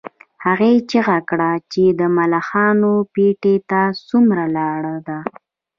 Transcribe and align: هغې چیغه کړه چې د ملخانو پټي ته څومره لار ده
هغې 0.45 0.71
چیغه 0.89 1.17
کړه 1.29 1.51
چې 1.71 1.83
د 1.99 2.01
ملخانو 2.17 2.93
پټي 3.13 3.55
ته 3.69 3.81
څومره 4.07 4.43
لار 4.57 4.81
ده 5.07 5.19